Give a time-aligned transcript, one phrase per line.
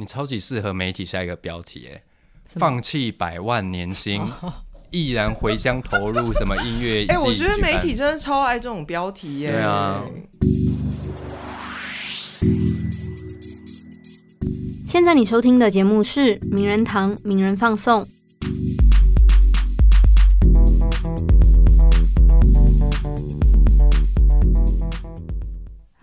[0.00, 2.00] 你超级适合媒体下一个标题，哎，
[2.46, 4.22] 放弃百万年薪，
[4.92, 7.04] 毅然回乡投入什么音乐？
[7.10, 9.50] 哎，我觉得媒体真的超爱这种标题耶。
[9.50, 10.04] 对啊。
[14.86, 18.04] 现在你收听的节目是《名人堂名人放送》。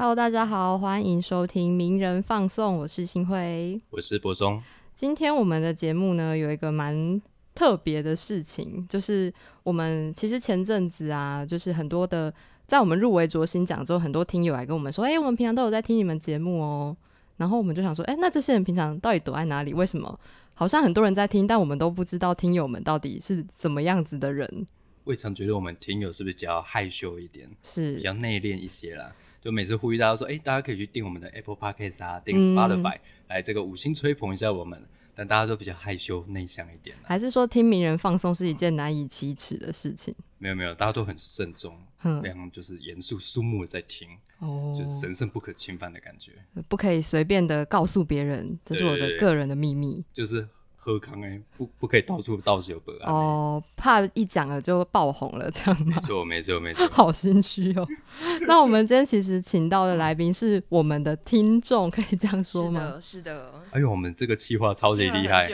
[0.05, 4.61] Hello，大家好，欢迎收听《名人放送》，我是新辉，我是柏松。
[4.93, 7.19] 今天我们的节目呢，有一个蛮
[7.55, 12.31] 特别的事情，就是我们其实前阵子啊，就是很多的，
[12.67, 16.95] 在我们入围卓新奖之后，很多听友来跟我们说，哎，我们平常都有在听你们节目哦。
[17.37, 19.73] 然后我们就想说，哎，那这些人平常到底躲在哪里？
[19.73, 20.19] 为什么
[20.53, 24.67] 好像很多人在听，但我们都不知道听友们到底是怎么样子的人？
[25.05, 29.11] 未尝觉得我们听友是不是比较害羞一点，是比较内敛一些啦？
[29.45, 34.83] 就每次呼吁大家说，哎，大家可以去订我们的 Apple Podcast 啊，订 Spotify，来这个五星吹捧一下我们。
[35.17, 40.13] 但大家都比较害羞内向一点，还是说听名人放松是一件难以启齿的事情？
[40.39, 41.77] 没有没有，大家都很慎重，
[42.21, 46.31] 非常就是严肃肃穆的在听，哦，就是神圣不可侵犯的感觉，
[46.67, 50.49] 不可以随便的告诉别人，这是我的个人的秘密，就是。
[50.85, 55.95] 喝康哎，不不可以到处到处有本案哦，怕一讲了就爆红了这样吗？
[55.95, 57.87] 没错没错没错， 好心虚哦。
[58.47, 62.99] 那我们今天其实请到的来宾是我们的听众，可以这样说吗？
[63.01, 65.47] 是的，哎呦，我们这个计划超级厉害，哎，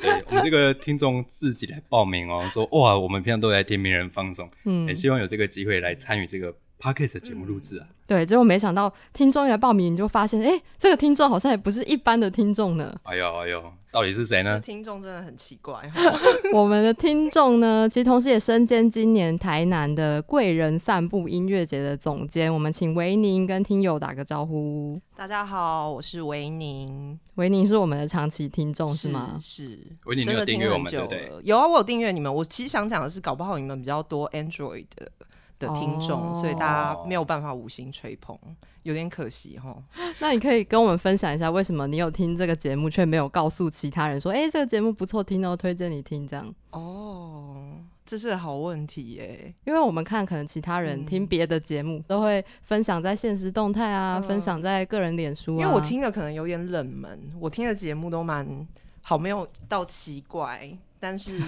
[0.00, 6.54] 对我们这个听众自己来报名哦，说哇，我们平常都在听名人放松，嗯，很希望有这个机会来参与这个。
[6.80, 12.94] Podcast 节目录制啊，对，结果没想到听众一来报名，你就发现，哎，这个听众好像也不是一般的听众呢。
[13.04, 14.60] 哎呦哎呦，到底是谁呢？
[14.60, 15.90] 听众真的很奇怪。
[16.52, 22.52] 我们的听众呢，其实同时也身兼今年台南的贵人散步音乐节的总监。
[22.52, 25.00] 我们请维宁跟听友打个招呼。
[25.16, 27.18] 大家好，我是维宁。
[27.36, 29.38] 维宁是我们的长期听众是吗？
[29.40, 29.80] 是。
[30.04, 31.32] 维宁有订阅我们对不对？
[31.42, 32.32] 有啊，我有订阅你们。
[32.32, 35.10] 我其实想讲的是，搞不好你们比较多 Android 的。
[35.58, 38.38] 的听众，所以大家没有办法五星吹捧，
[38.82, 39.76] 有点可惜哈。
[40.20, 46.54] 那你可以跟我们分享一下，为什么你有听这个节目，却没有告诉其他人说，哎，这个节目不错听哦，推荐你听这样。
[46.70, 47.72] 哦，
[48.04, 55.58] 这是好问题耶，因为我们看可能其他人听别的节目，都会分享在现实动态啊，分享在个人脸书。
[55.58, 58.66] 因为我听的可能有点冷门，我听的节目都蛮
[59.02, 61.40] 好，没有到奇怪，但是。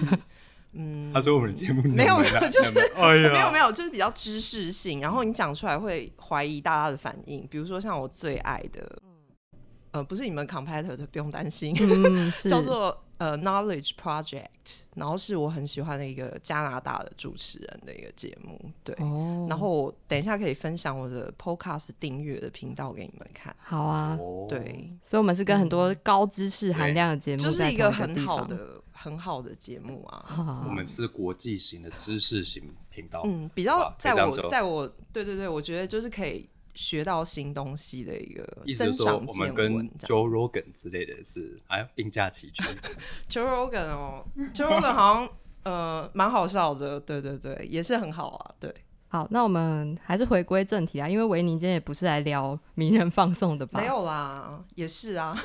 [0.73, 2.81] 嗯，他说我们的节目没有没有，就是没
[3.39, 7.47] 有没有，就是比较知识性，然后你讲出来会怀疑大家的反应。
[7.47, 9.01] 比如说像我最爱的，
[9.91, 11.73] 呃，不是你们 competitor 的，不用担心，
[12.47, 14.45] 叫做呃 Knowledge Project，
[14.95, 18.95] 然后是我很喜欢的一个加拿大的主持人的一个节目，对。
[19.49, 23.55] 然后我等一下可以分享我的 podcast 订阅的频道给你们看。
[23.57, 24.15] 好啊，
[24.47, 28.78] 对，所以我们是跟很多高知识含量的节目，就是一个很好的。
[29.01, 38.45] 很好的节目啊， 我们是国际型的知识型频道，嗯，比较在我在我对对对，我觉得就是可以学到新东西的一个
[38.77, 42.61] 增长我们跟 Joe Rogan 之类的是哎并驾齐驱。
[43.29, 45.29] Joe Rogan 哦，Joe Rogan 好像
[45.63, 48.73] 呃蛮好笑的，对对对，也是很好啊，对。
[49.11, 53.79] 好，那我们还是回归正题啊，因为维尼今天也不是来聊名人放送的吧？
[53.81, 55.35] 没有啦，也是啊。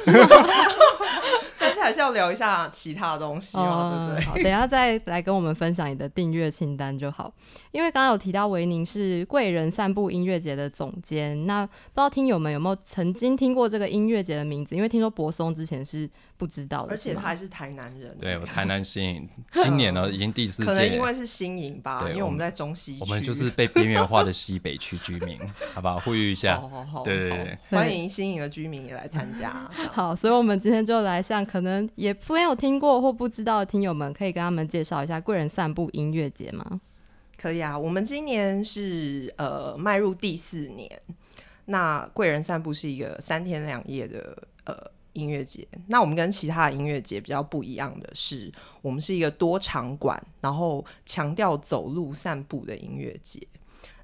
[1.85, 4.25] 还是要聊一下其他东西嘛，对不对？
[4.25, 7.33] 好，等下再来跟我们分享你的订阅清单就好。
[7.73, 14.75] 因为刚刚有提到维宁是贵人散步音乐节的总监，那不知道听友们有没有曾经听过这个音乐节的名字？
[14.75, 16.11] 因为听说柏松之前是。
[16.45, 18.15] 不知道的，而且他还是台南人。
[18.21, 19.29] 对，我台南新营，
[19.63, 20.69] 今年呢已经第四届。
[20.69, 23.01] 可能因为是新营吧，因为我们在中西区。
[23.01, 25.41] 我们就是被边缘化的西北区居民，
[25.73, 25.99] 好不好？
[26.01, 26.61] 呼吁一下。
[26.61, 29.51] 好好好，对对对，欢迎新营的居民也来参加。
[29.91, 36.79] 好，所以我们今天就来向可能也没有听过或不知道的听友们，可以跟他们介绍一下贵人散步音乐节吗？
[37.39, 40.91] 可以啊，我们今年是呃迈入第四年，
[41.65, 44.94] 那贵人散步是一个三天两夜的呃。
[45.15, 48.53] 音乐节，那我们跟其他的音乐节比较不一样的是，
[48.83, 53.41] 我们是一个多场馆，然后强调走路散步的音乐节。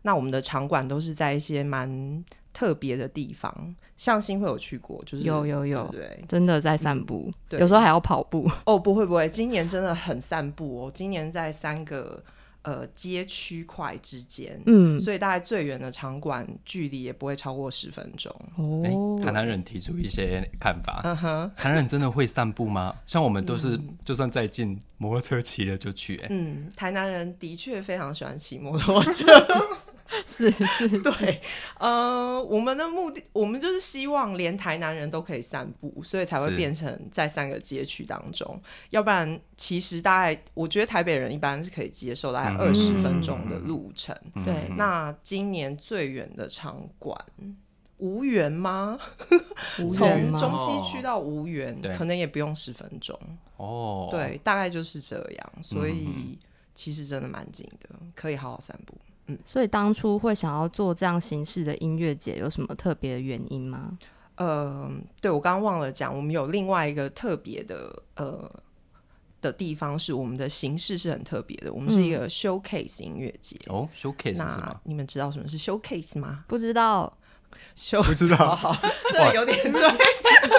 [0.02, 8.50] 那我们的场馆都是在一些蛮特别的地方，像新会有去过，就是有有有，对，真的在散步，对有时候还要跑步。
[8.64, 12.22] 哦，不会不会，今年真的很散步哦，今年在三个。
[12.62, 18.30] 呃，街区块之间，嗯，所以大概最远的场馆距离也不会超过十分钟。
[18.56, 22.94] 哦，台南人提出一些看法，嗯哼，台南人真的会散步吗？
[23.06, 26.20] 像我们都是，就算再近，摩托车骑了就去。
[26.28, 29.32] 嗯，台南人的确非常喜欢骑摩托车。
[30.26, 31.40] 是是，对，
[31.78, 38.60] 呃，我们的目的，我们就是希望连台南人都可以散步，所以才会变成在三个街区当中。
[38.90, 44.14] 要不然，其实大概我觉得台北人一般是可以接受大概嗯二十分钟的路程。
[44.44, 47.16] 对嗯那今年最远的场馆。
[47.98, 48.98] 无缘吗？
[49.76, 50.32] 从？
[50.38, 53.14] 中西区到无缘，对可能也不用十分钟。
[53.58, 55.52] 哦，对，大概就是这样。
[55.62, 56.38] 所嗯以
[56.74, 58.96] 其实真的蛮近的，可以好好散步。
[59.44, 63.98] 所以当初会想要做这样形式的音乐节，有什么特别的原因吗？
[64.36, 64.90] 呃，
[65.20, 68.50] 对我刚刚忘了讲，我们有另外一个特别的呃
[69.42, 71.72] 的地方，是我们的形式是很特别的。
[71.72, 73.58] 我们是一个 showcase 音乐节。
[73.66, 74.80] 哦，showcase 是那吗？
[74.84, 76.44] 你们知道什么是 showcase 吗？
[76.48, 77.12] 不知道，
[77.74, 79.82] 秀不知道好好，这个有点对，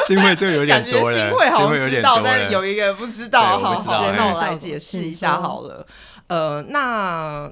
[0.08, 3.58] 新会这个有感觉新会好像知道，但有一个不知道。
[3.58, 3.84] 好
[4.14, 5.86] 那我来解释一下好了。
[6.28, 7.52] 呃，那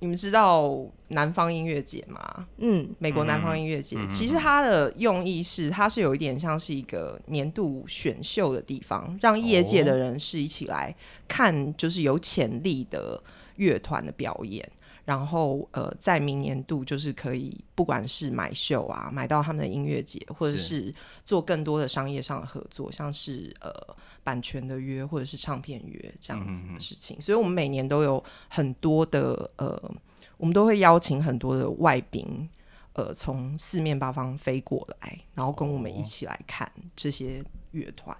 [0.00, 2.46] 你们知道南方音乐节吗？
[2.56, 10.94] 嗯，美国南方音乐节，其实它的用意是，它是有一点像是一个年度选秀的地方，让业界的人士一起来
[11.28, 13.22] 看，就是有潜力的
[13.56, 14.68] 乐团的表演。
[15.04, 20.94] 然后，呃，在明年度就是可以，不管是买秀啊，买到他们的音乐节，或者是是
[21.24, 23.72] 做更多的商业上的合作，像是呃
[24.22, 27.20] 版权的约或者是唱片约这样子的事情。
[27.20, 29.94] 所以，我们每年都有很多的呃，
[30.36, 32.48] 我们都会邀请很多的外宾，
[32.92, 38.16] 呃，从四面八方飞过来，然后跟我们一起来看这些乐团。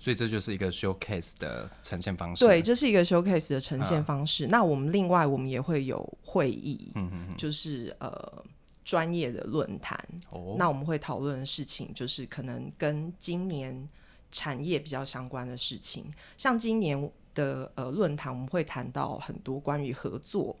[0.00, 2.44] 所以这就是一个 showcase 的呈现方式。
[2.44, 4.46] 对，这是一个 showcase 的呈现啊方式。
[4.46, 8.44] 那我们另外我们也会有会议，嗯嗯嗯，就是呃
[8.84, 9.98] 专业的论坛。
[10.30, 13.88] 哦，那我们会讨论的事情，就是可能跟今年
[14.30, 16.12] 产业比较相关的事情。
[16.36, 20.56] 像今年的呃论坛，我们会谈到很多关于合作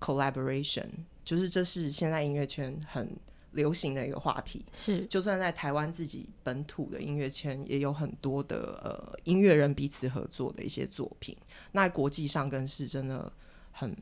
[0.00, 0.88] collaboration，
[1.24, 3.16] 就是这是现在音乐圈很
[3.52, 4.64] 流行的一个话题。
[4.72, 11.36] 是就算在台湾自己本土的音乐圈，也有很多的呃音乐人彼此合作的一些作品。
[11.72, 13.30] 那国际上更是真的
[13.70, 13.96] 很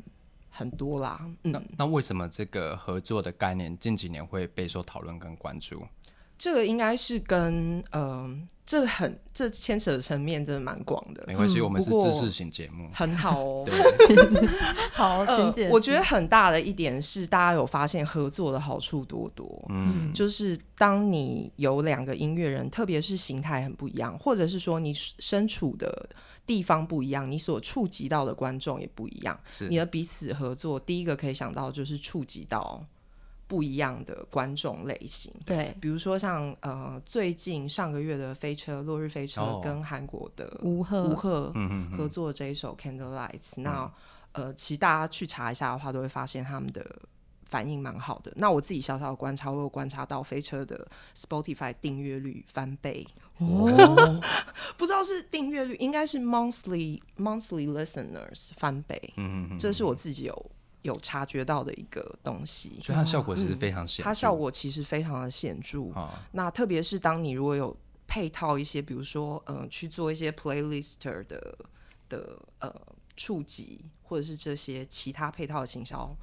[0.50, 1.18] 很多啦。
[1.42, 5.86] 嗯那，那为什么这个合作的概念近几年会备受讨论跟关注？
[6.40, 8.26] 这个应该是跟呃，
[8.64, 12.88] 这很这牵扯的层面真的蛮广的，没关系，嗯我们是知识型节目。
[12.94, 13.62] 很好哦。
[13.66, 13.74] 对，
[14.90, 15.70] 好，呃请解释。
[15.70, 19.66] 我觉得很大的一点是，大家有发现合作的好处多多。
[19.68, 26.08] 嗯，就是当你有两个音乐人，特别是形态很不一样，或者是说你身处的
[26.46, 32.82] 地方不一样，你所触及到的观众也不一样，是你的彼此合作，第一个可以想到就是触及到
[33.50, 35.30] 不一样的观众类型。
[35.44, 35.74] 对。
[35.80, 39.60] 比如说像呃最近上个月的飞车落日飞车哦。
[39.62, 41.08] 跟韩国的吴赫。
[41.08, 41.52] 吴赫
[41.96, 43.92] 合作的这一首 Candlelights，、那
[44.32, 46.84] 呃其实大家去查一下的话，都会发现他们的
[47.46, 48.32] 反应蛮好的。
[48.36, 50.86] 那我自己小小的观察，我有观察到飞车的
[51.16, 53.04] Spotify 订阅率翻倍，
[53.38, 54.20] 哦，
[54.78, 60.50] 不知道是订阅率，应该是 monthly monthly listeners 翻倍，嗯嗯嗯，这是我自己有
[60.82, 62.78] 有察觉到的一个东西。
[62.82, 64.04] 所以它效果是非常显著。
[64.04, 71.56] 它效果其实非常的显著，啊，那特别是当你如果有配套一些，比如说，嗯、去做一些 playlister 的
[72.08, 72.74] 的呃
[73.16, 76.16] 触及，或者是这些其他配套的行销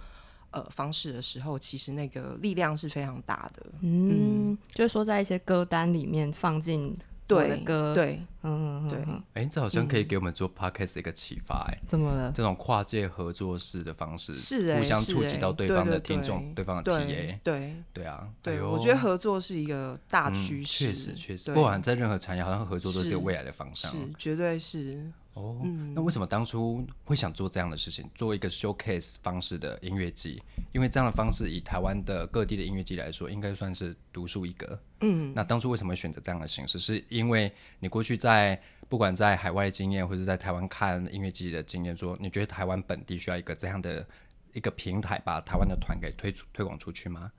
[0.51, 3.65] 呃方式的时候，其实那个力量是非常大的。
[3.81, 6.93] 嗯，就是说在一些歌单里面放进
[7.27, 8.21] 对歌，，对。
[8.43, 9.21] 嗯，嗯对嗯。
[9.33, 12.31] 哎，这好像可以给我们做 podcast 的一个启发，哎，怎么了？
[12.33, 17.75] 这种跨界合作式的方式，是哎、互相触及到对方的对听众、对方的对 TA，对。
[17.93, 21.55] 对啊，对，哎我觉得合作是一个大嗯趋势，确实确实，对。
[21.55, 23.91] 不管在任何产业，好像合作都是是未来的方向。
[23.91, 30.41] 是绝对是哦，嗯那为什么当初会想做这样的事情，做一个 showcase 方式的音乐季？
[30.71, 34.79] 因为这样的方式以台湾的各地的音乐季来说，应该算是独树一格。
[35.01, 36.79] 嗯那当初为什么选择这样的形式？
[36.79, 44.05] 是因为你过去在不管在海外的经验，或者在台湾看音乐季的经验，说你觉得台湾本地需要一个这样的
[44.53, 47.31] 一个平台，把台湾的团给推出推广出去吗？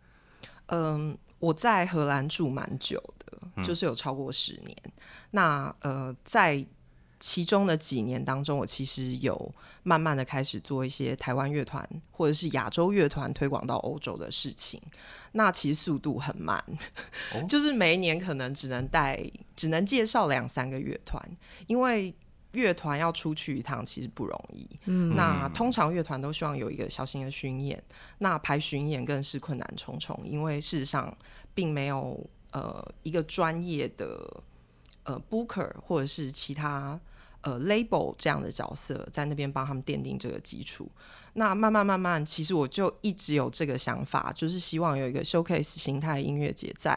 [0.66, 4.76] 嗯，我在荷兰住蛮久的，嗯就是有超过十年。
[5.30, 6.64] 那呃，在
[7.20, 14.80] 其中的几年当中，我其实有慢慢的开始做一些台湾乐团或者是亚洲乐团推广到欧洲的事情。
[15.32, 16.62] 那其实速度很慢，
[17.34, 19.20] 哦 就是每一年可能只能带，
[19.56, 21.22] 只能介绍两三个乐团，
[21.66, 22.14] 因为。
[22.52, 27.80] 乐团要出去一趟其实不容易，嗯那通常乐团都希望有一个小型的巡演，
[28.20, 31.14] 那排巡演更是困难重重，因为事实上
[31.52, 32.18] 并没有
[32.52, 34.42] 呃一个专业的
[35.02, 36.98] 呃 booker 或者是其他
[37.42, 40.90] 呃 label 这样的角色在那边帮他们奠定这个基础。
[41.34, 46.94] 那慢慢慢慢，其实我就一直有这个想法，就是希望有一个 showcase 形态音乐节在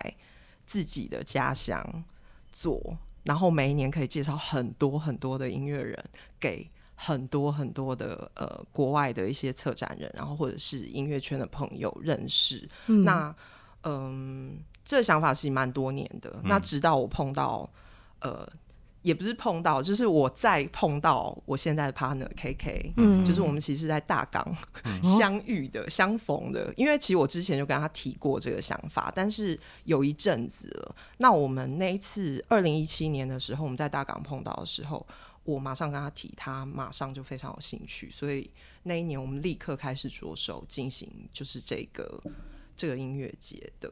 [0.65, 2.03] 自己的家乡
[2.51, 5.95] 做，然后每一年可以介绍很多很多的音乐人
[6.39, 12.67] 给很多很多的呃国外的一些策展人，然后或者是音乐圈的朋友认识。
[12.87, 13.35] 嗯那
[13.83, 16.39] 嗯，这想法其实蛮多年的。
[16.43, 17.69] 那直到我碰到
[18.19, 18.47] 呃，
[19.01, 24.55] 也不是碰到，就是我再碰到我现在的 partner KK，嗯就是我们其实在大港
[25.01, 26.71] 相遇的、相逢的。
[26.77, 30.95] 因为其实我之前就跟他提过这个想法，但是有一阵子了。
[31.17, 35.05] 那我们那一次二零一七年的时候，我们在大港碰到的时候，
[35.43, 38.49] 我马上跟他提，他马上就非常有兴趣，所以
[38.83, 42.21] 那一年我们立刻开始着手进行，就是这个
[42.77, 43.91] 这个音乐节的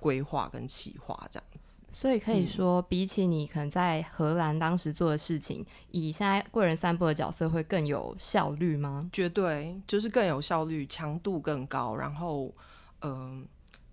[0.00, 1.75] 规划跟企划这样子。
[1.98, 9.08] 所以可以说，比起你可能在荷兰当时做的事情，以现在贵人散步的角色会更有效率吗？
[9.10, 12.52] 绝对就是更有效率，强度更高，然后
[13.00, 13.46] 嗯、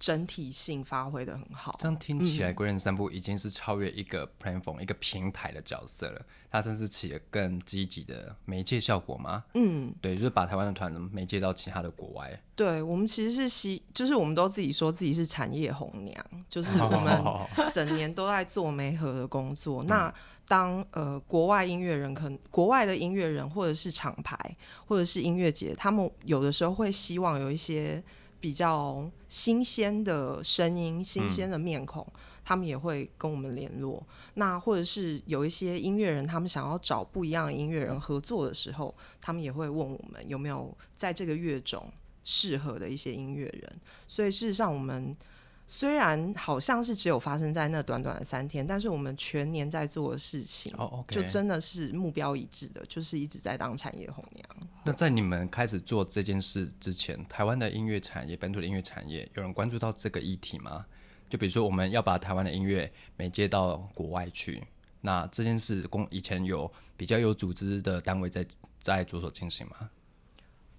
[0.04, 1.78] 整体性发挥的很好。
[1.80, 9.46] 这样听起来，贵人散步已经是超越一个 platform 一个平台的角色了，它甚至起了更积极的媒介效果吗？
[9.54, 12.38] 嗯，对，就是把台湾的团媒介到其他的国外。
[12.54, 17.24] 对，我们其实是希，就是我们都自己说自己是产业红娘，就是我们
[17.72, 19.86] 整年都在做媒合的工作。
[19.86, 20.14] 那
[20.46, 24.38] 当呃国外音乐人可能国外的音乐人或者是厂牌
[24.86, 28.04] 或者是音乐节，他们有的时候会希望有一些
[28.44, 32.06] 比较新鲜的声音、新鲜的面孔，
[32.44, 34.06] 他们也会跟我们联络。
[34.34, 41.90] 那或者是有一些音乐人，他们想要找不一样的音乐人合作的时候，他们也会问我们有没有在这个乐种
[42.26, 43.80] 适合的一些音乐人。
[44.06, 45.16] 所以事实上，我们
[45.65, 50.74] 虽然好像是只有发生在那短短的三天，但是我们全年在做的事情，
[51.08, 54.46] 就真的是目标一致的，就是一直在当产业红娘。
[54.84, 60.86] 那在你们开始做这件事之前，台湾的音乐产业、本土的音乐产业，有人关注到这个议题吗？
[61.29, 64.62] 就比如说，我们要把台湾的音乐媒介到国外去，
[65.01, 68.46] 那这件事公以前有比较有组织的单位在
[68.82, 69.89] 在着手进行吗？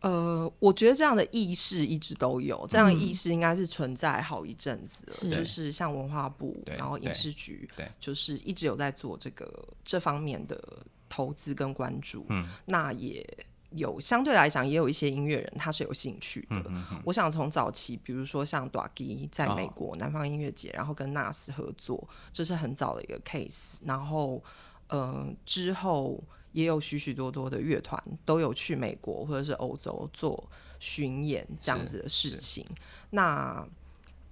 [0.05, 5.15] 呃，我觉得这样的意识一直都有，这样的意识应该是存在好一阵子了。
[5.15, 10.63] 是就是像文化部，然后影对视局，对就是一直有在做这个这方面的
[11.09, 12.27] 投资跟关注。
[12.29, 13.27] 嗯，那也
[13.71, 16.71] 有相对来讲，也有一些音乐人他是有兴趣的。
[17.05, 23.79] 我想从早期，比如说像 d a g 在美国、南方音乐节，然后跟 Nas 合作，这是很早的一个 case。
[23.87, 24.45] 然后，
[24.89, 26.23] 嗯、之后
[26.55, 30.49] 也有许许多多的乐团都有去美国或者是欧洲做
[30.81, 32.65] 巡演这样子的事情。
[33.11, 33.65] 那，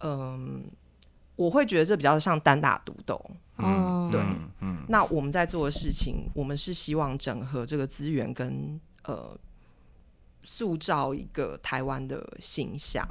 [0.01, 0.65] 嗯、
[1.37, 3.15] 我会觉得这比较像单打独斗。
[3.57, 9.37] 哦，对嗯嗯，那我们在做的事情，我们是希望整合这个资源跟呃，
[10.43, 13.07] 塑造一个台湾的形象。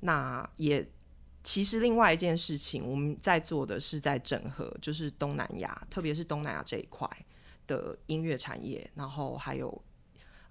[0.00, 0.86] 那也
[1.42, 7.08] 其实另外一件事情，我们在做的是在整合，就是东南亚，特别是东南亚这一块
[7.66, 9.82] 的音乐产业，然后还有。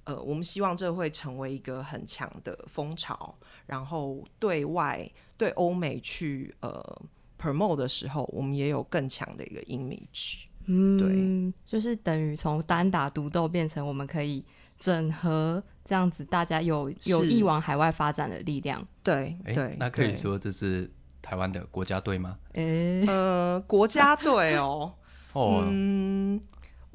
[0.07, 7.01] 呃，我们希望这会成为一个很强的风潮，然后对外对欧美去呃
[7.39, 10.43] promote 的时候，我们也有更强的一个 image。
[10.67, 14.45] 嗯，对就是等于从单打独斗变成我们可以
[14.77, 18.87] 整合这样子，大家有有意往海外发展的力量。
[19.01, 20.87] 对哎、对，那可以对说这是
[21.19, 22.37] 台湾的国家队吗？
[22.53, 24.93] 诶、呃国家队哦，
[25.33, 26.39] 哦，嗯，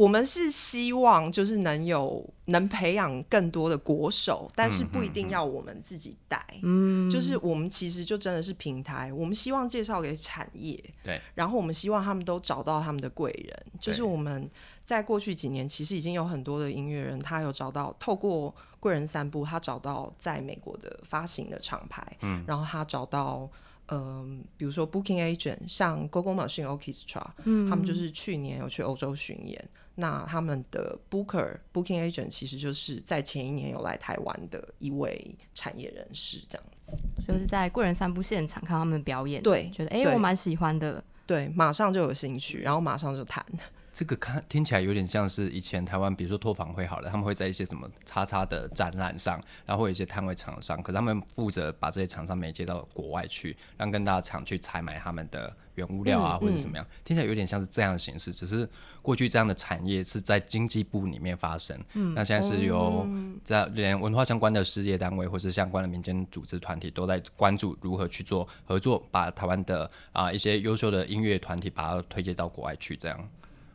[0.01, 6.43] 我们是希望就是能有能培养更多的国手，但是不一定要我们自己带。
[6.63, 13.67] 嗯，就是我们其实就真的是平台，我们希望介绍给产业，对，然后我们希望他们都找到他们的贵人。
[13.79, 14.51] 就是我们
[14.87, 23.47] 在过去几年，其实已经有很多的音乐人，他有找到透过贵人散步，他找到在美国的发行的厂牌，嗯，然后他找到。
[23.91, 29.69] 嗯，比如说 Booking Agent，像 Google Machine Orchestra，嗯，他们就是去年有去欧洲巡演。
[29.97, 36.97] 那他们的 Booker Booking Agent 其实就是在前一年有来台湾的一位产业人士，这样子。
[37.27, 41.03] 就是在贵人散步现场看他们表演，对觉得诶、对我蛮喜欢的。
[41.27, 43.45] 对，马上就有兴趣，然后马上就谈。
[43.93, 58.33] 这个看听起来有点像是以前台湾，比如说托房会好了，他们会在一些什么叉叉的展览上，然后会有一些摊位厂商，可是他们负责把这些厂商媒介到国外去，让更大的厂去采买他们的原物料啊，嗯或者怎么样，听起来有点像是这样的形式。
[58.33, 58.69] 只是
[59.03, 63.07] 过去这样的产业是在经济部里面发生，嗯那现在是由
[63.43, 73.29] 在连文化相关的事业单位或是相关的民间组织团体都在关注如何去做合作，把台湾的啊、一些优秀的音乐团体把它推荐到国外去，这样。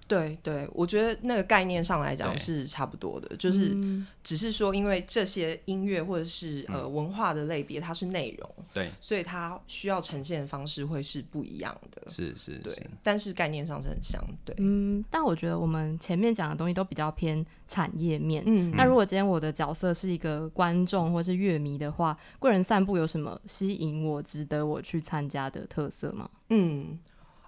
[0.07, 12.09] 对对，我觉得那个概念上来讲是差不多的，就是嗯只是说，因为这些音乐或者是呃文化的类别，它是内容，对，所以它需要呈现的方式会是不一样的。
[12.11, 14.23] 是是对是，，但是概念上是很像。
[14.43, 18.43] 对，嗯，但我觉得我们前面讲的东西都比较偏产业面。
[18.45, 26.29] 嗯那如果今天我的角色是一个观众或是乐迷的话，贵人散步有什么吸引我、值得我去参加的特色吗？
[26.49, 26.99] 嗯，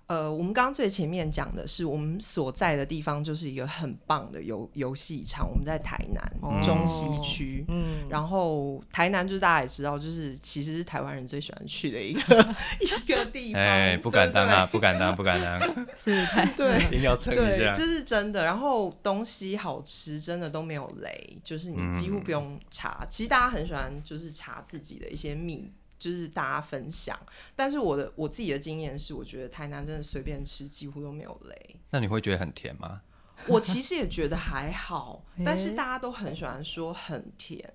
[0.08, 7.66] 呃，我们刚刚最前面讲的是我们所在的地方就是一个很棒的游游戏场，我们在台南、哦中西区。
[7.68, 12.22] 嗯，然后台南就是大家也知道，就是其实是台湾人最喜欢去的一个
[12.80, 13.62] 一个地方。
[13.62, 15.60] 哎，不敢当啊，不敢当，不敢当，
[15.94, 17.86] 是太对硬要蹭一对，下这。
[17.86, 18.46] 是真的。
[18.46, 23.06] 然后东西好吃，真的都没有雷，就是你几乎不用查。
[23.10, 27.18] 其实大家很喜欢就是查自己的一些秘，就是大家分享。
[27.56, 31.76] 但是我的我自己的经验是，我觉得台南真的随便吃几乎都没有雷。
[31.92, 33.02] 那你会觉得很甜吗？
[33.48, 37.72] 我其实也觉得还好， 但是大家都很喜欢说很甜。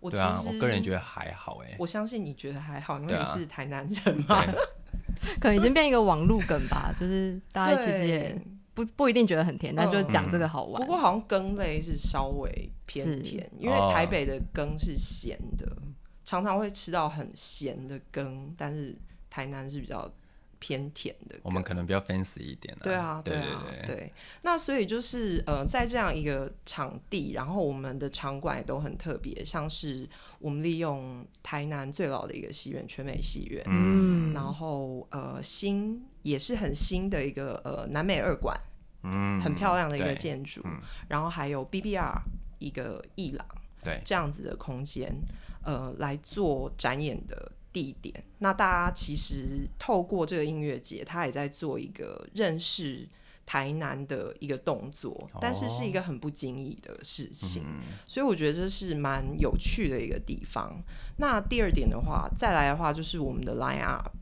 [0.00, 1.76] 我其实、啊，我个人觉得还好哎。
[1.78, 4.44] 我相信你觉得还好，因为你是台南人嘛。
[4.44, 4.54] 对，
[5.38, 8.36] 可能已经变一个网路梗吧，就是大家其实也
[8.74, 10.80] 不不一定觉得很甜，但就嗯讲这个好玩。
[10.82, 15.70] 不过好像羹类是稍微偏甜，因为哦台北的羹是咸的，
[16.32, 18.96] 常常会吃到很咸的羹，但是
[19.28, 20.10] 台南是比较
[20.58, 21.38] 偏甜的。
[21.42, 24.12] 我们可能比较 fancy 一点对啊，对啊，对，对。
[24.40, 30.08] 那所以就是呃，在这样一个场地，然后我们的场馆也都很特别，像是
[30.38, 38.58] 我们利用台南最老的一个戏院——全美戏院，嗯，然后呃新也是很新的一个呃南美二馆，
[39.02, 42.14] 嗯，很漂亮的一个建筑，嗯然后还有 BBR
[42.58, 43.46] 一个艺廊
[43.84, 45.12] 对，这样子的空间，
[45.64, 48.22] 呃，来做展演的地点。
[48.38, 53.08] 那大家其实透过这个音乐节，他也在做一个认识
[53.46, 60.82] 台南的一个动作，但是是一个很不经意的事情，嗯，所以我觉得这是蛮有趣的一个地方。
[61.16, 64.12] 那第二点的话，再来的话就是我们的 line up。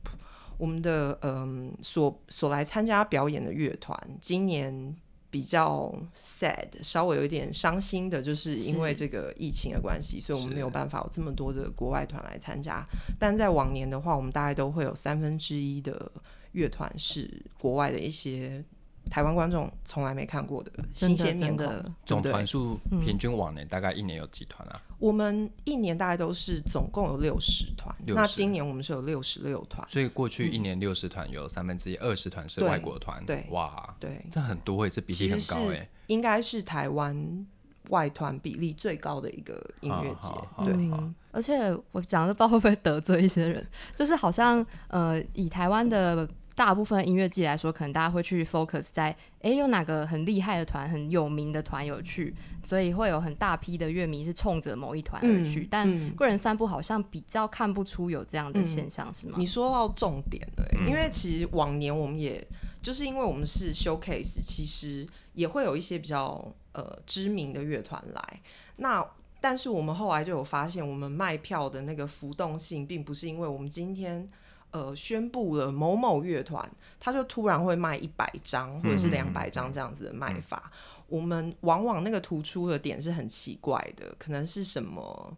[0.59, 4.94] 我们的嗯所所来参加表演的乐团，今年
[5.30, 12.85] 比较 sad，稍微有一点伤心的，就是因为这个疫情的关系，所以我们没有办法有这么多的国外团来参加。
[13.18, 16.11] 但在往年的话，我们大概都会有三分之一的
[16.52, 18.64] 乐团是国外的一些
[19.11, 21.92] 台湾观众从来没看过的新鲜面孔，真的。
[22.07, 24.81] 总团数嗯平均往年大概一年有几团啊？
[24.99, 37.46] 我们一年大概都是总共有六十团，那今年我们是有六十六团，所以过去一年六十团有三分之一，二十团是外国团，对哇，对，这很多哎，这比例很高诶，应该是台湾
[37.88, 40.29] 外团比例最高的一个音乐节
[40.64, 46.29] 对，嗯，而且我讲的不知道会不会得罪一些人，就是好像呃，以台湾的
[46.61, 55.66] 大部分音乐季来说，可能大家会去 focus 在诶有哪个很厉害的团、很有名的团有去，所以会有很大批的乐迷是冲着某一团而去。
[55.70, 59.37] 但嗯个人散步好像比较看不出有这样的现象，是吗？
[59.38, 62.46] 你说到重点了因为其实往年我们也
[62.83, 68.42] 就是因为我们是 showcase，其实也会有一些比较呃知名的乐团来。
[68.77, 69.03] 那
[69.40, 74.29] 但是我们后来就有发现，我们卖票的那个浮动性，并不是因为我们今天
[74.70, 80.70] 呃宣布了某某乐团，他就突然会卖一百张或者是嗯两百张这样子的卖法。
[81.09, 85.37] 我们往往那个突出的点是很奇怪的，可能是什么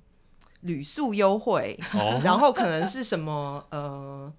[0.61, 4.33] 旅宿优惠，哦，然后可能是什么呃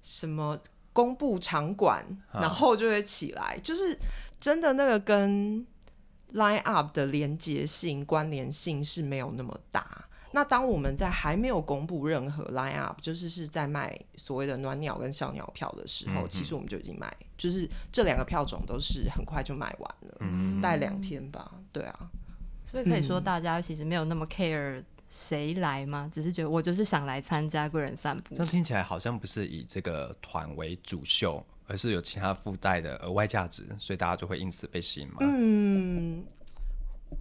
[0.00, 0.58] 什么
[0.92, 3.98] 公布场馆，啊然后就会起来，就是
[4.40, 5.66] 真的那个跟
[6.32, 10.06] line up 的连接性、关联性是没有那么大。
[10.32, 21.52] 那当我们在还没有公布任何 line up，就是是在卖所谓的暖鸟跟小鸟票的时候，嗯嗯其实我们就已经卖，就是这两个票种都是很快就卖完了，嗯大概两天吧。
[21.72, 22.10] 对啊，
[22.70, 26.08] 所以可以说大家其实没有那么 care 谁来吗？
[26.12, 28.36] 只是觉得我就是想来参加贵人散步这。
[28.36, 35.16] 样听起来好像不是以这个团为主秀，而是有其他附带的额外价值，所以大家就会因此被吸引嘛。
[35.20, 36.24] 嗯，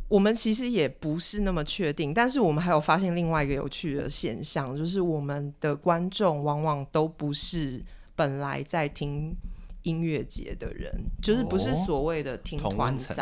[0.10, 7.82] 我们其实也不是那么确定，但是我们还有发现另外一个有趣的现象，就是我们的观众往往都不是
[8.15, 9.34] 本来在听
[9.84, 10.91] 音乐节的人，
[11.22, 13.15] 就是不是哦所谓的听团仔。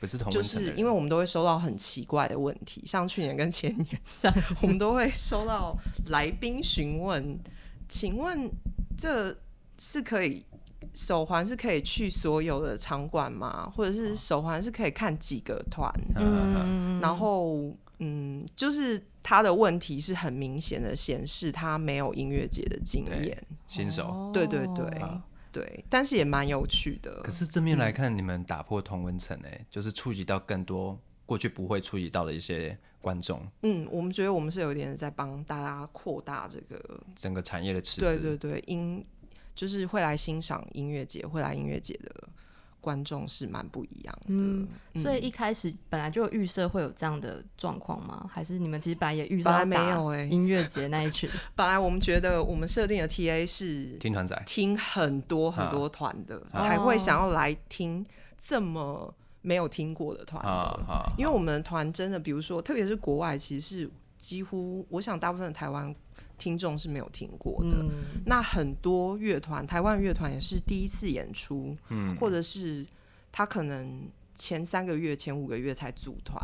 [0.00, 3.88] 不是同就是因为我们都会收到很奇怪的问题，像去年跟前年，
[4.62, 7.38] 我们都会收到来宾询问
[7.88, 8.50] ：“请问
[8.98, 9.36] 这
[9.78, 10.44] 是可以
[10.92, 13.70] 手环是可以去所有的场馆吗？
[13.74, 23.46] 或者是手环是可以看几个团？”嗯，嗯，然后嗯，就是他的问题是很明显的显示他没有音乐节的经验。
[23.66, 27.22] 新手，哦对对对啊对，但是也蛮有趣的。
[27.22, 38.18] 可是正面来看，你们打破同温层，哎，就是触及到更多过去不会触及到的一些观众，嗯，我们觉得我们是有点在帮大家扩大这个，整个产业的池对。
[38.18, 39.04] 对对，音
[39.54, 42.28] 就是会来欣赏音乐节，会来音乐节的
[42.80, 44.26] 观众是蛮不一样的。
[44.28, 48.28] 嗯嗯所以一开始本来就有预设会有这样的状况吗？
[48.32, 51.30] 还是你们其实本来也预设本来要打没有哎音乐节那一群？
[51.54, 58.04] 本来我们觉得我们设定的 TA 是听团仔，听很多很多团的，啊才会想要来听
[58.42, 60.48] 这么没有听过的团的。
[60.48, 65.94] 啊啊，因为我们的团真的，比如说，特别是国外，其实是几乎，我想大部分的台湾
[66.38, 67.82] 听众是没有听过的。
[67.82, 72.86] 嗯，那很多乐团，台湾乐团也是第一次演出，嗯，或者是
[73.30, 76.40] 他可能前三个月、前五个月才组团，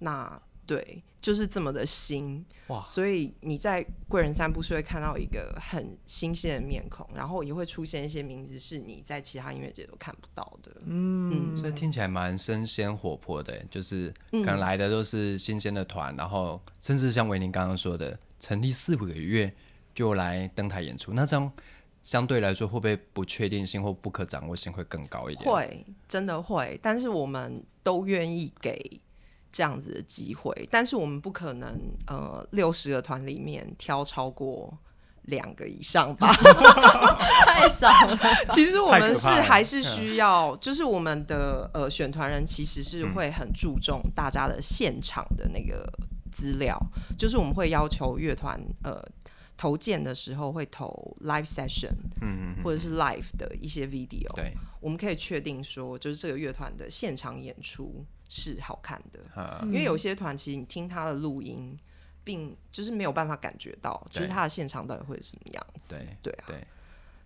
[0.00, 2.44] 那对，就是这么的新。
[2.66, 2.84] 哇。
[2.84, 10.70] 所以你在贵人散步是会看到一个很新鲜的面孔，然后也会出现一些名字是你在其他音乐节都看不到的。
[10.84, 11.56] 嗯。
[11.56, 19.52] 所以听起来蛮生鲜活泼的，就是可嗯能来的都是新鲜的团，然后甚至像维宁刚刚说的，成立四五个月
[19.94, 21.52] 就来登台演出，那这样
[22.02, 25.50] 相对来说会不会不确定性或不可掌握性会更高一点？
[25.50, 29.00] 会，真的会，但是我们都愿意给
[29.50, 34.72] 这样子的机会，但是我们不可能呃六十个团里面挑超过
[35.22, 36.32] 两个以上吧。
[37.44, 38.16] 太少了。
[38.50, 45.90] 其实我们是还是需要，就是我们的呃选团人其实是会很注重大家的现场的那个
[46.32, 46.78] 资料，
[47.18, 49.02] 就是我们会要求乐团呃
[49.56, 61.76] 投件的时候会投 live session 嗯，嗯或者是 live 的一些 video，对，我们可以确定说，就是这个乐团的现场演出是好看的，啊，因为有些团其实你听他的录音，
[62.22, 65.94] 并就是没有办法感觉到，就是他的现场到底会是什么样子。
[65.94, 66.66] 对对啊，对，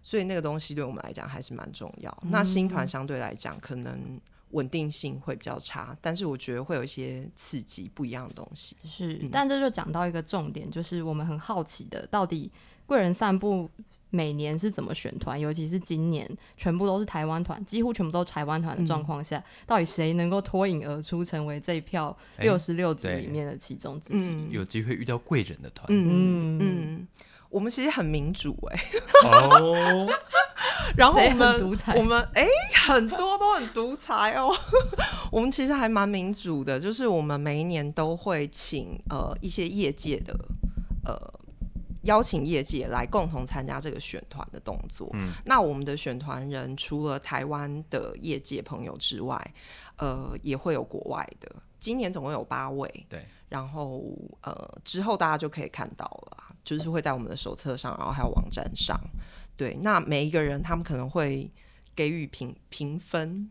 [0.00, 2.22] 所以那个东西对我们来讲还是蛮重要。
[2.30, 4.18] 那新团相对来讲，可能
[4.52, 8.76] 稳定性会比较差，但是我觉得会有一些刺激不一样的东西。
[8.84, 9.28] 是，嗯。
[9.30, 12.50] 但这就讲到一个重点，就是我们很好奇的，到底
[12.86, 13.68] 贵人散步
[14.10, 24.34] 每年是怎么选团，尤其是今年全部都是台湾团，几乎全部都是台湾团的状况下，到底谁能够脱颖而出，成为这一票哎六十六组里面的其中之一？
[24.34, 25.86] 嗯有机会遇到贵人的团。
[25.88, 26.60] 嗯嗯。
[26.60, 27.08] 嗯，
[27.52, 28.82] 我们其实很民主哎、
[29.24, 30.08] 哦，
[30.96, 32.46] 然后我们我们哎、
[32.86, 34.50] 很多都很独裁哦。
[35.30, 40.34] 我们其实还蛮民主的，就是我们每一年都会请呃一些业界的
[41.04, 41.14] 呃
[42.02, 45.08] 邀请业界来共同参加这个选团的动作。
[45.14, 49.54] 嗯，那我们的选团人除了台湾的业界朋友之外，
[49.96, 51.50] 呃，也会有国外的。
[51.78, 58.96] 今年总共有八位，对，然后呃之后大家就可以看到了，就是会在我们的手册上，然后还有网站上。
[59.56, 61.50] 对，那每一个人他们可能会
[61.94, 63.50] 给予评评分，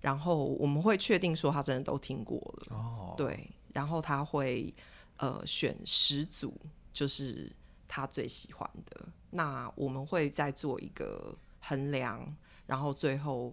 [0.00, 4.72] 然后我们会确定说他真的都听过了，哦，对，然后他会
[5.16, 6.54] 呃选十组，
[6.92, 7.50] 就是
[7.90, 9.06] 他最喜欢的。
[9.30, 12.34] 那我们会再做一个衡量，
[12.66, 13.52] 然后最后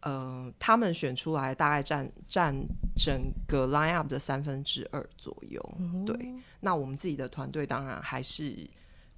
[0.00, 2.54] 呃他们选出来大概占占
[2.96, 5.60] 整个 line up 的三分之二左右。
[6.06, 8.68] 对，那我们自己的团队当然还是。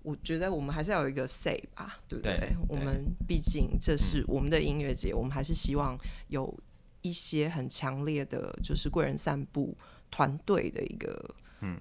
[0.03, 2.37] 我觉得我们还是要有一个 say 吧，对不对？
[2.39, 5.99] 对对我们毕竟这是我们的音乐节，我们还是希望
[6.29, 6.57] 有
[7.03, 9.77] 一些很强烈的，就是贵人散步
[10.09, 11.35] 团队的一个、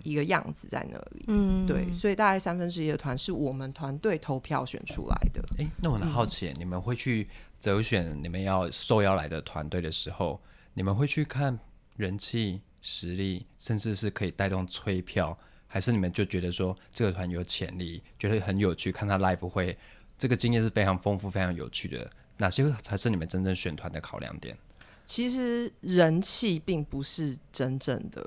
[0.03, 1.25] 一个样子在那里。
[1.27, 5.43] 嗯，对，所以大概三分之一的团是我们团队投票选出来的。
[5.57, 7.27] 哎，那我很好奇，你们会去
[7.59, 10.41] 择选你们要受邀来的团队的时候，
[10.73, 11.57] 你们会去看
[11.95, 19.77] 人气、实力，甚至是可以带动催票，还是你们就觉得说这个团有潜力，觉得很有趣，看他 live 会
[20.17, 22.09] 这个经验是非常丰富、非常有趣的？
[22.37, 24.57] 哪些才是你们真正选团的考量点？
[25.05, 28.21] 其实人气并不是真正的，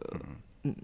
[0.62, 0.74] 嗯，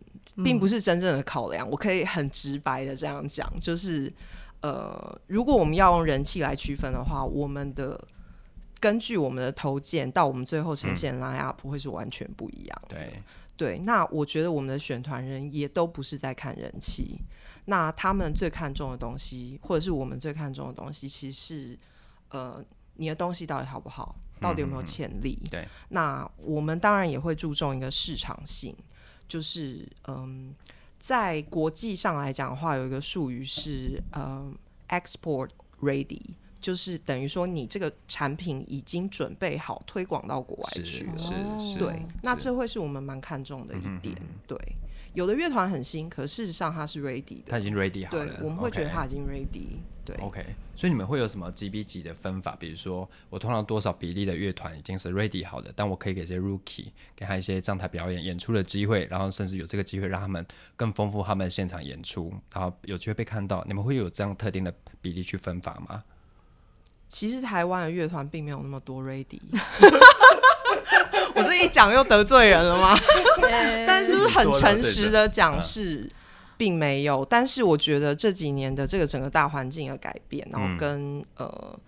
[0.44, 1.68] 并不是真正的考量。
[1.68, 4.12] 我可以很直白的这样讲，就是
[4.60, 8.02] 呃，如果我们要用人气来区分的话，我们的
[8.80, 12.96] 根据我们的投件到我们最后呈现 line up 会是完全不一样的。
[12.96, 13.12] 对，
[13.56, 17.18] 对，那我觉得我们的选团人也都不是在看人气，
[17.66, 21.78] 那他们最看重的东西，或者是我们最看重的东西，其实是
[22.30, 22.62] 呃，
[22.94, 25.38] 你的东西到底好不好，到底有没有潜力？
[25.50, 28.74] 对，那我们当然也会注重一个市场性，
[29.28, 30.54] 就是嗯，
[31.00, 34.54] 在国际上来讲的话，有一个术语是嗯
[34.88, 36.20] export ready。
[36.60, 41.18] 就是等于说，你这个产品已经准备好推广到国外去了。
[41.18, 44.16] 是是，对，那这会是我们蛮看重的一点。
[44.46, 44.58] 对，
[45.14, 49.78] 有的乐团很新，可事实上它是 ready 的，他已经 ready 好对了，，我们会觉得它已经 ready。
[50.04, 50.44] 对，OK，
[50.76, 52.54] 所以你们会有什么几比几的分法？
[52.60, 60.44] 比如说，我通常多少比例的乐团已经是 ready 好的，但我可以给这些 rookie 给他一些上台表演、演出的机会，然后甚至有这个机会让他们
[60.76, 63.64] 更丰富他们的现场演出，然后有机会被看到。
[63.66, 66.02] 你们会有这样特定的比例去分法吗？
[67.08, 69.40] 其实台湾的乐团并没有那么多 ready。
[71.34, 72.96] 我这一讲又得罪人了吗？
[73.86, 76.10] 但是就是很诚实的讲是
[76.56, 81.78] 并没有，但是我觉得这几年的这个整个大环境的改变，然后跟、呃，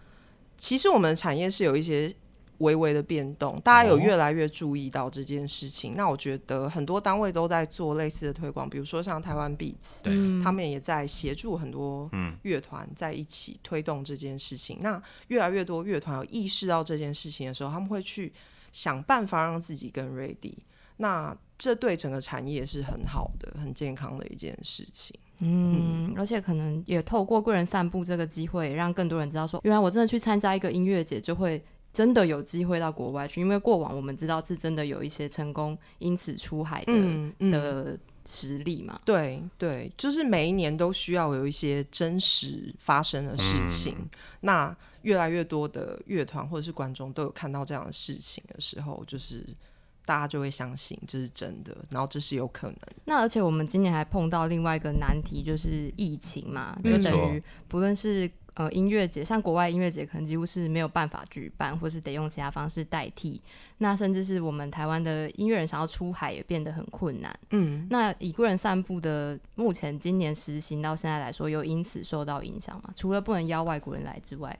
[0.58, 2.12] 其实我们的产业是有一些
[2.58, 5.94] 微微的变动，大家有哦越来越注意到这件事情。
[5.94, 12.10] 那我觉得很多单位都在做类似的推广，比如说像台湾 Beats，对嗯他们也在协助很多
[12.42, 14.78] 乐团在一起推动这件事情。
[14.80, 18.32] 那越来越多乐团有意识到这件事情的时候，他们会去
[18.76, 20.52] 想办法让自己更 ready。
[20.98, 25.18] 那这对整个产业是很好的、很健康的一件事情。
[25.38, 33.40] 嗯，而且可能也透过贵人散步这个机会，让更多人知道说，原来我真的去参加一个音乐节，就会真的有机会到国外去。
[33.40, 38.98] 因为过往我们知道是真的有一些成功因此出海的、嗯嗯，的实力嘛。
[39.04, 43.96] 对对，就是每一年都需要有一些真实发生的事情。
[44.40, 49.46] 那越来越多的乐团或者是观众都有看到这样的事情的时候，就是
[50.04, 52.78] 大家就会相信这是真的，然后这是有可能。
[53.04, 63.40] 那而且我们今年还碰到另外一个难题，就是疫情嘛，就等于不论是呃音乐节，像国外音乐节可能几乎是没有办法举办，或是得用其他方式代替。
[63.78, 67.38] 那甚至是我们台湾的音乐人想要出海也变得很困难。
[67.50, 72.90] 嗯，那以个人散步的目前今年实行到现在来说，有因此受到影响吗？
[72.96, 74.58] 除了不能邀外国人来之外，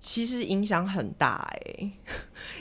[0.00, 1.90] 其实影响很大 哎、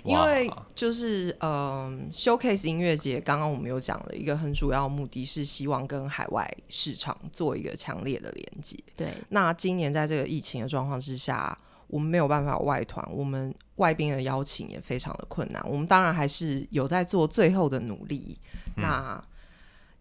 [0.03, 8.77] 因哇为就是嗯、showcase 音乐节，刚刚我们有讲了一个很主要目的是希望跟海外市场做一个强烈的连接。
[8.95, 15.63] 对，那今年在这个疫情的状况之下，我们没有办法外团，我们外宾的邀请也非常的困难。
[15.69, 18.39] 我们当然还是有在做最后的努力。
[18.77, 19.21] 那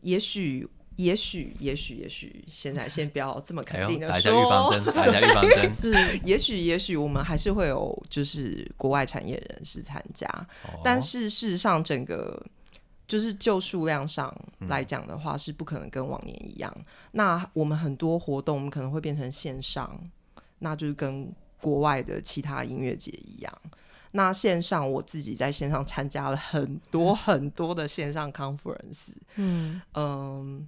[0.01, 4.41] 也许，也许，也许，也许，现在先不要这么肯定，的打一下说。
[4.41, 5.73] 预防针，打一下预防针。
[5.75, 10.27] 是也许，也许我们还是会有就是国外产业人士参加，
[10.65, 12.43] 哦但是事实上，整个
[13.07, 14.35] 就是就数量上
[14.69, 16.75] 来讲的话，是不可能跟往年一样。
[17.13, 19.99] 那我们很多活动，我们可能会变成线上，
[20.59, 21.31] 那就是跟
[21.61, 23.53] 国外的其他音乐节一样。
[24.13, 30.67] 那线上我自己在线上参加了很多很多的线上 conference，嗯嗯，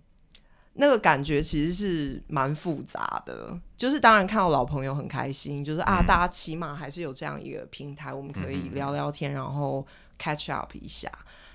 [0.81, 3.59] 那个感觉其实是蛮复杂的。
[3.77, 9.87] 就是当然看到老朋友很开心，就是啊，大家起码还是有这样一个平台，我们可以聊聊天，然后
[10.19, 11.11] catch up 一下。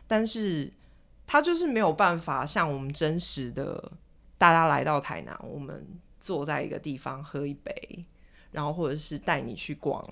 [0.07, 0.71] 但是
[1.25, 3.91] 他就是没有办法像我们真实的
[4.37, 5.87] 大家来到台南，我们
[6.19, 8.05] 坐在一个地方喝一杯，
[8.51, 10.05] 然后或者是带你去逛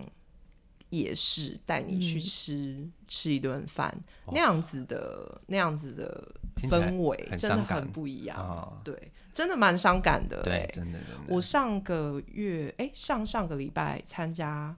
[0.91, 3.93] 夜市，带你去吃、吃一顿饭，
[4.27, 6.25] 那样子的那样子的
[6.69, 8.37] 氛围真的很不一样。
[8.37, 8.95] 啊，对，
[9.33, 10.69] 真的蛮伤感的、对欸，。
[10.71, 11.23] 真的真的。
[11.27, 14.75] 我上个月，哎、上上个礼拜参加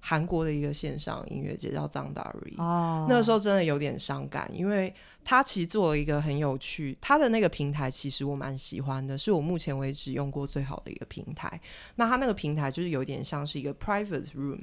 [0.00, 2.54] 韩国的一个线上音乐节，叫藏达瑞。
[2.56, 4.94] 哦，那个时候真的有点伤感，因为
[5.24, 11.60] 他其实做了一个很有趣，他的那个平台其实我蛮喜欢的，是我目前为止用过最好的一个平台。
[11.96, 14.60] 那他那个平台就是有点像是一个 private room，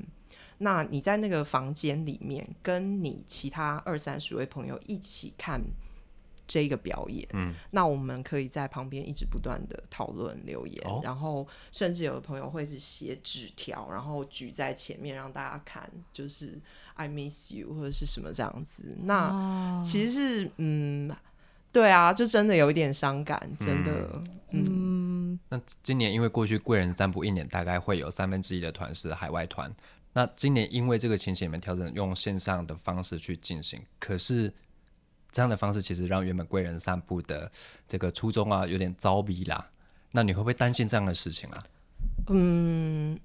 [0.59, 5.61] 那你在那个房间里面，跟你其他二三十位朋友一起看
[6.47, 11.01] 这个表演，嗯，那我们可以在旁边一直不断的讨论留言，哦。
[11.03, 16.59] 然后甚至有的朋友会是写纸条，然后举在前面让大家看，就是
[16.93, 18.95] I miss you 或者是什么这样子。
[19.03, 21.11] 那哦其实是嗯，
[21.71, 24.63] 对啊，就真的有一点伤感，真的，嗯。
[24.67, 29.69] 嗯，那今年因为过去贵人散步一年大概会有三分之一的团是海外团，
[30.15, 34.51] 那今年因为这个情形，你们调整用线上的方式去进行，可是
[35.29, 37.51] 这样的方式其实让原本贵人散步的
[37.85, 39.69] 这个初衷啊有点糟逼啦。
[40.11, 41.63] 那你会不会担心这样的事情啊？
[42.29, 43.19] 嗯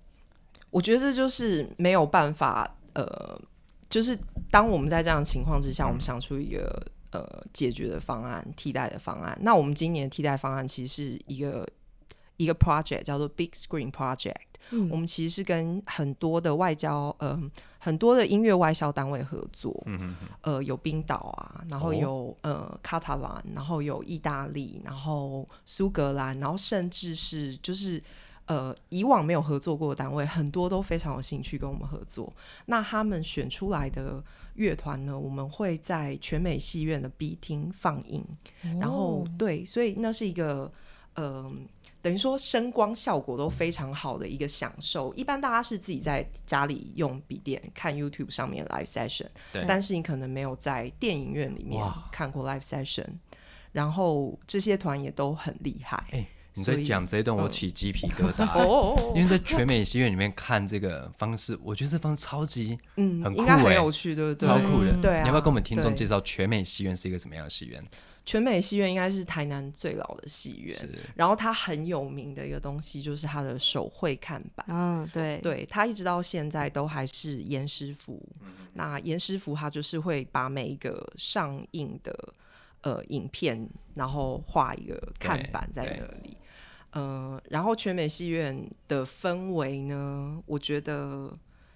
[0.71, 3.41] 我觉得这就是没有办法，呃，
[3.89, 4.19] 就是
[4.51, 9.39] 当我们在这样的情况之下，我们想出一个呃解决的方案、替代的方案。
[9.43, 11.65] 那我们今年的替代方案其实是一个
[12.43, 14.35] 一个 project 叫做 Big Screen Project。
[14.71, 14.89] 嗯。
[14.91, 17.39] 我们其实是跟很多的外交，呃，
[17.79, 19.85] 很多的音乐外销单位合作，
[20.43, 21.95] 呃，有冰岛啊，然后哦。
[21.95, 28.03] 有、呃卡塔兰，然后有意大利，然后苏格兰，然后甚至是就是
[28.47, 32.33] 呃以往没有合作过的单位，很多都非常有兴趣跟我们合作。
[32.67, 34.23] 那他们选出来的
[34.55, 38.25] 乐团呢，我们会在全美戏院的 B 厅放映，
[38.81, 40.71] 然后对，所以那是一个
[41.21, 41.53] 呃，
[42.01, 45.13] 等于说声光效果都非常好的一个享受。
[45.15, 53.07] 一般大家是自己在家里用笔电看 YouTube 上面 live session，对但是你可能没有在电影院里面看过 live session。
[53.73, 56.03] 然后这些团也都很厉害。
[56.11, 64.49] 哎、你在讲这一段，我嗯起鸡皮疙瘩、 哦哦，因为在全美戏院里面看这个方式，我觉得这方式超级嗯很，应该酷欸很有趣，对不对？
[64.49, 64.93] 超酷的。
[65.01, 67.85] 对啊，你要不要跟我们听众介绍全美戏院是一个什么样的戏院？
[68.31, 70.79] 全美戏院应该是台南最老的戏院，
[71.17, 74.65] 然后它很有名的一个东西就是它的手绘看板。
[74.69, 78.25] 嗯，对，对它一直到现在都还是严师傅。
[78.75, 82.33] 那严师傅他就是会把每一个上映的
[82.83, 86.37] 呃影片，然后画一个看板在那里。
[86.93, 91.33] 呃，然后全美戏院的氛围呢，我觉得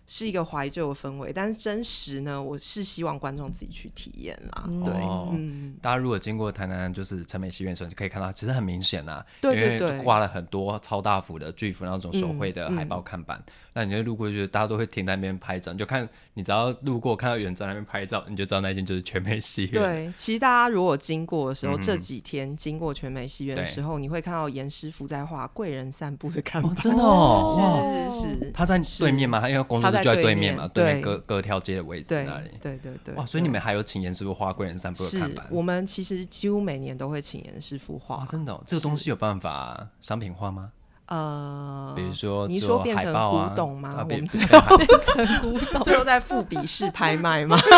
[0.07, 4.65] 是一个怀旧的氛围，但是真实呢，我是希望观众自己去体验啦。
[4.67, 4.85] 嗯。
[4.85, 5.31] 对，哦。
[5.33, 10.03] 嗯，大家如果经过台南就是陈美戏院的时候，你可以看到，其实很明显啦、对对因为对。
[10.03, 12.77] 挂了很多超大幅的巨幅那种手绘的嗯。
[12.77, 13.43] 海报看板。
[13.77, 19.73] 那你就路过，就觉得大家都会停在那边拍照，你就看你只要路过看到有人在那边拍照，你就知道那间就是全美戏院。
[19.73, 26.71] 对，其实大家如果经过的时候，嗯这几天经过全美戏院的对时候，你会看到严师傅在画贵人散步的看板。
[26.71, 29.41] 哦，真的哦， 哇，是是是是，他在对面吗？
[29.41, 32.51] 他因为工作室就在对面嘛，对隔隔条街的位置对那里。
[32.63, 33.15] 对对对。
[33.17, 35.47] 哇，所以你们还有请严师傅画贵人散步的是看板？
[35.51, 38.27] 我们其实几乎每年都会请严师傅画哇，。
[38.27, 40.71] 真的哦、这个东西有办法商品化吗？
[41.07, 43.91] 呃，比如说你说变成古董吗？
[43.99, 47.59] 啊我们最 后变成古董，最后在富比士拍卖吗？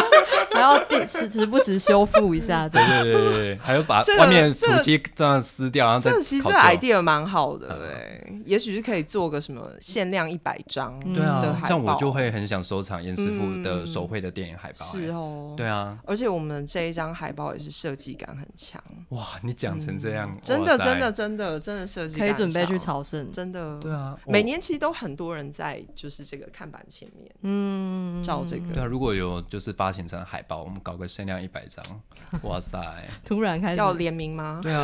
[0.53, 7.91] 还要定时时不时修复一下，对对对对对，还有把这个外面这个土鸡这样撕掉，然后再这其实这 idea 蛮好的嗯。
[7.91, 11.15] 哎，也许是可以做个什么限量一百张嗯。
[11.15, 13.87] 对啊的，海像我就会很想收藏严师傅的嗯。
[13.87, 20.39] 手绘的电影海报、哎是哦，对啊，而且我们这一张海报也是设计感很强，哇，你讲成这样，嗯。
[20.41, 23.16] 真的真的，真的真的设计可以准备去强朝圣。
[23.25, 23.53] 真。
[23.53, 23.79] 的。
[23.81, 31.85] 对啊，每年其实都很多人在就是这个看板前面嗯，照这个，对啊，如果有就是发行成海报，我们搞个限量一百张，
[32.43, 32.79] 哇塞，
[33.25, 33.77] 突然开始。
[33.77, 34.61] 要联名吗？
[34.63, 34.83] 对啊，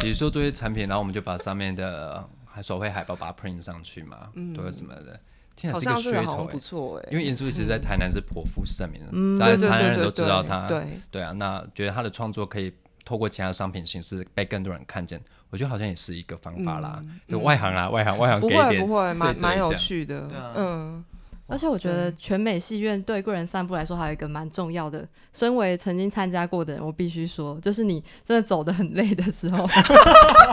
[0.00, 4.56] 比如说做些产品，然后我们就把上面的呃手绘海报把它 print 上去嘛，嗯。
[4.56, 5.20] 或者什么的，
[5.54, 9.00] 听起来好是好像噱头哎、不错哎，因为严师傅其实在台南是颇负盛名
[9.38, 12.72] 的，台南人都知道他，对，对啊，那觉得他的创作可以
[13.04, 17.02] 透过其他商品形式被更多人看见，我觉得好像也是一个方法啦。
[17.28, 19.76] 就外行啦，外行外行给一点会不会，蛮蛮有一下。
[19.76, 21.04] 趣的嗯，
[21.50, 29.68] 而且我觉得全美戏院对贵人散步来说还有一个蛮重要的，身为曾经参加过的人，我必须说，就是你真的走的很累的时候，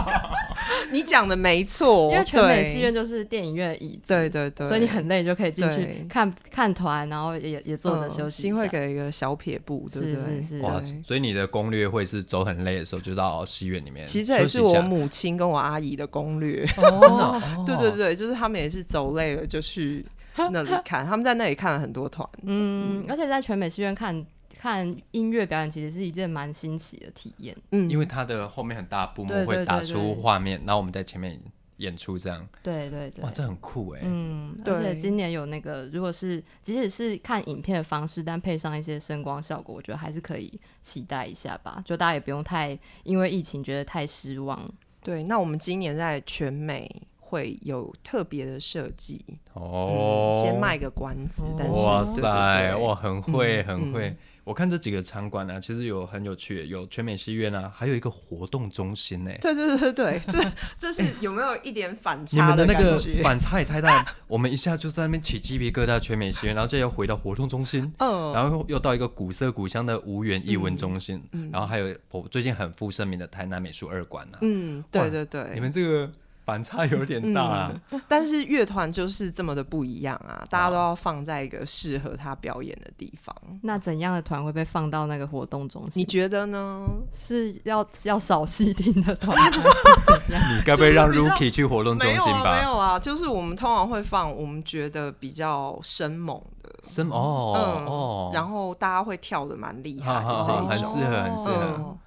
[0.91, 8.67] 你讲的没错，因为全美戏院就是电影院的椅子，对对对，所以你很累就可以进去看看团，然后也也坐着嗯休息会。
[8.67, 10.43] 给一个小撇步，对不对？
[10.43, 14.05] 是是哇对，所以你的攻略会是走很累的时候就到戏院里面。
[14.05, 16.67] 其实这也是我母亲跟我阿姨的攻略。
[16.75, 20.05] 哦， 对对对，就是他们也是走累了就去
[20.51, 22.27] 那里看，他们在那里看了很多团。
[22.43, 24.25] 嗯，而且在全美戏院看
[24.59, 27.55] 看音乐表演，其实是一件蛮新奇的体验。
[27.71, 31.39] 嗯，因为它的后面很大布幕会打出画面，然后我们在前面
[31.77, 34.01] 演出这样，对对对哇，，这很酷哎。
[34.03, 41.81] 嗯，而且今年有那个，如果是即使是看影片的方式，但配上一些声光效果，我觉得还是可以期待一下吧。
[41.85, 44.59] 就大家也不用太因为疫情觉得太失望。
[45.03, 46.89] 对，那我们今年在全美
[47.29, 54.09] 会有特别的设计，哦嗯，，先卖个关子，但是哇塞，对哇，很会，嗯很会。
[54.09, 59.31] 嗯我看这几个场馆呢，其实有很有趣的，有全美戏院啊，还有一个活动中心呢。
[59.41, 60.39] 对对对对，这
[60.79, 62.97] 这是有没有一点反你差们的那个？
[63.21, 74.39] 反差也太大，我们一下就在那边起鸡皮疙瘩，全美戏院，然后这又回到活动中心，嗯，然后又到一个古色古香的无缘艺文中心，嗯然后还有我最近很负盛名的台南美术二馆啊。
[74.39, 76.09] 嗯，对对对，你们这个
[76.47, 77.73] 反差有点大啊。
[78.07, 83.35] 但是乐团就是这么的不一样啊，大家都要放在一个适合他表演的地方。
[83.63, 86.07] 那怎样的团会被放到那个活动中心你心？
[86.07, 86.85] 觉得呢？
[87.13, 90.41] 是要要少细听的团，还是怎样？
[90.57, 92.63] 你该不会让 Rookie 去活动中心没有啊，没？
[92.63, 97.19] 有啊，就是我们通常会放我们觉得比较生猛的，生猛？
[97.19, 100.23] 哦嗯，哦，然后大家会跳的蛮厉害。
[100.23, 101.97] 很适合很适合嗯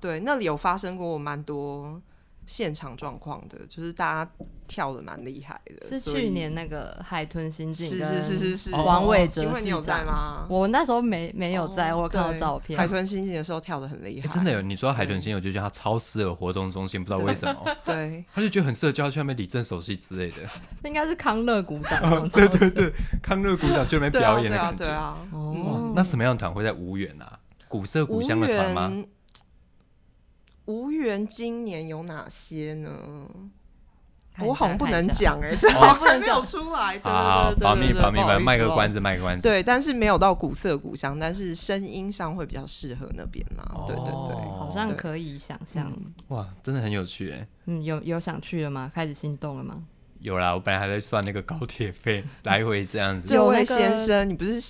[0.00, 2.00] 对，那里有发生过蛮多
[2.48, 4.30] 现场状况的，就是大家
[4.66, 5.86] 跳的蛮厉害的。
[5.86, 10.46] 是去年那个海豚刑警是是是是是，王伟哲你有市长在吗？
[10.48, 12.88] 我那时候没没有在，哦我有看到照片海。
[12.88, 18.24] 豚星星的时候跳的很厉害，欸真的有，你说到海豚星，我就觉得他超适合活动中心，不知道为什么， 对。
[18.34, 20.36] 他就觉得很适合叫去那边理正手戏之类的。
[20.88, 22.90] 应该是康乐鼓掌对对对，
[23.22, 24.86] 康乐鼓掌就那边对啊，表演的感觉。
[24.86, 25.18] 对啊。
[25.32, 27.38] 哦，，那什么样的团会在无缘啊？
[27.68, 28.90] 古色古香的团吗？
[30.68, 32.90] 缘，无缘今年有哪些呢？
[34.40, 36.96] 我好像不能讲哎，这不能讲出来。
[36.96, 39.42] 对 啊，对对对保密保密，卖个关子，卖个关子。
[39.48, 43.84] 对，但是没有到古色古香，但是声音上会比较适合那边啦。
[43.84, 45.92] 对对对，哦好像可以想象。
[45.96, 47.48] 嗯哇，真的很有趣哎。
[47.66, 48.88] 嗯，有有想去了吗？
[48.94, 49.82] 开始心动了吗？
[50.20, 53.26] 有啦，我本来还在算那个高铁费， 来回这样子。
[53.26, 54.60] 这位先生，你不是我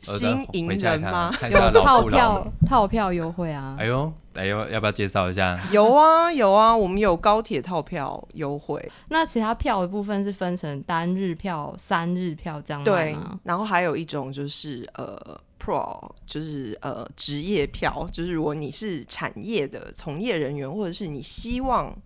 [0.00, 1.34] 新再营回家看人吗？
[1.50, 2.52] 有套票。
[2.66, 3.76] 套票优惠啊！
[3.78, 5.56] 哎呦，哎呦，要不要介绍一下？
[5.70, 21.96] 有啊有啊，我们有高铁套票优惠，那其他票的部分是分成单日票、三日票这样卖对吗？，然后还有一种就是呃 Pro，就是呃职业票，就是如果你是产业的从业人员，或者是你希望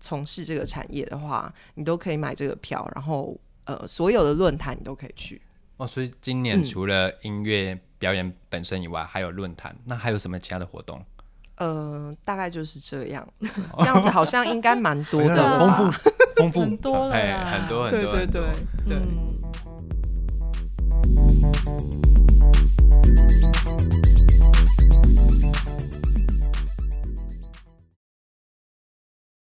[0.00, 5.42] 从事这个产业的话，你都可以买这个票，然后呃所有的论坛你都可以去。
[5.76, 11.04] 哦，所以今年嗯除了音乐表演本身以外，还有论坛，那还有什么其他的活动？
[11.56, 13.26] 呃，大概就是这样，
[13.78, 15.72] 这样子好像应该蛮多的丰？
[15.72, 15.90] 富
[16.36, 18.42] 丰富， 很多了哎很多很对对对。
[18.88, 18.96] 对。
[18.96, 19.26] 嗯，